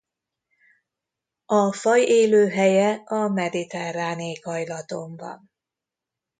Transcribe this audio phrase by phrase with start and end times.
[1.45, 5.51] A faj élőhelye a mediterrán éghajlaton van.